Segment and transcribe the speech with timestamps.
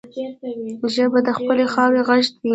[0.93, 2.49] ژبه د خپلې خاورې غږ دی